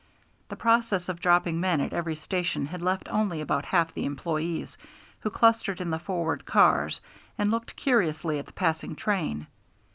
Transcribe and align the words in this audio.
The 0.49 0.55
process 0.55 1.09
of 1.09 1.19
dropping 1.21 1.59
men 1.59 1.79
at 1.79 1.93
every 1.93 2.15
station 2.15 2.65
had 2.65 2.81
left 2.81 3.07
only 3.09 3.39
about 3.39 3.65
half 3.65 3.93
the 3.93 4.05
employees, 4.05 4.75
who 5.19 5.29
clustered 5.29 5.79
in 5.79 5.91
the 5.91 5.99
forward 5.99 6.43
cars 6.43 7.01
and 7.37 7.51
looked 7.51 7.75
curiously 7.75 8.39
at 8.39 8.47
the 8.47 8.51
passing 8.53 8.95
train. 8.95 9.45